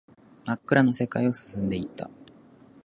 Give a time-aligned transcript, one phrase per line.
[0.45, 2.09] 真っ暗な世界を進んでいった